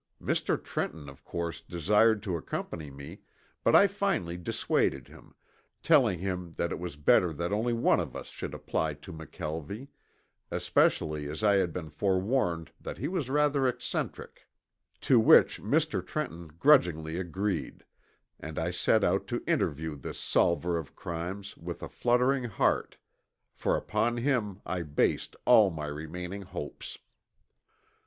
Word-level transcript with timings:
Mr. 0.19 0.57
Trenton 0.63 1.07
of 1.07 1.23
course 1.23 1.61
desired 1.61 2.23
to 2.23 2.35
accompany 2.35 2.89
me, 2.89 3.19
but 3.63 3.75
I 3.75 3.85
finally 3.85 4.35
dissuaded 4.35 5.07
him, 5.07 5.35
telling 5.83 6.17
him 6.17 6.55
that 6.57 6.71
it 6.71 6.79
was 6.79 6.95
better 6.95 7.31
that 7.33 7.53
only 7.53 7.73
one 7.73 7.99
of 7.99 8.15
us 8.15 8.25
should 8.25 8.55
apply 8.55 8.95
to 8.95 9.13
McKelvie, 9.13 9.89
especially 10.49 11.29
as 11.29 11.43
I 11.43 11.57
had 11.57 11.71
been 11.71 11.91
forewarned 11.91 12.71
that 12.81 12.97
he 12.97 13.07
was 13.07 13.29
rather 13.29 13.67
eccentric. 13.67 14.47
To 15.01 15.19
which 15.19 15.61
Mr. 15.61 16.03
Trenton 16.03 16.47
grudgingly 16.47 17.17
agreed, 17.19 17.83
and 18.39 18.57
I 18.57 18.71
set 18.71 19.03
out 19.03 19.27
to 19.27 19.43
interview 19.45 19.95
this 19.95 20.19
solver 20.19 20.79
of 20.79 20.95
crimes 20.95 21.55
with 21.57 21.83
a 21.83 21.87
fluttering 21.89 22.45
heart, 22.45 22.97
for 23.53 23.77
upon 23.77 24.17
him 24.17 24.61
I 24.65 24.81
based 24.81 25.35
all 25.45 25.69
my 25.69 25.85
remaining 25.85 26.41
hopes. 26.41 26.97